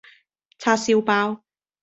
[0.57, 1.43] 叉燒包